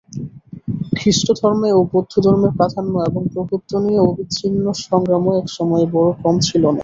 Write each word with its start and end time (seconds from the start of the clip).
খ্রীষ্টধর্মে 0.97 1.69
ও 1.73 1.89
বৌদ্ধধর্মে 1.91 2.49
প্রাধান্য 2.57 2.93
এবং 3.09 3.21
প্রভুত্ব 3.33 3.71
নিয়ে 3.85 3.99
অবিচ্ছিন্ন 4.01 4.65
সংগ্রামও 4.83 5.31
একসময়ে 5.41 5.85
বড় 5.95 6.09
কম 6.21 6.35
ছিল 6.47 6.63
না। 6.67 6.79